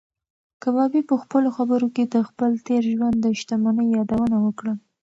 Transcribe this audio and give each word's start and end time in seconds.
کبابي 0.63 1.01
په 1.09 1.15
خپلو 1.21 1.49
خبرو 1.57 1.87
کې 1.95 2.03
د 2.05 2.15
خپل 2.27 2.51
تېر 2.67 2.83
ژوند 2.93 3.15
د 3.21 3.27
شتمنۍ 3.39 3.87
یادونه 3.97 4.37
وکړه. 4.45 4.73